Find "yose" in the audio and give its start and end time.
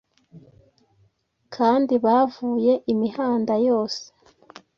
3.67-4.03